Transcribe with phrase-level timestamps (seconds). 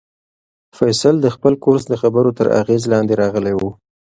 [0.77, 3.61] فیصل د خپل کورس د خبرو تر اغېز لاندې راغلی و.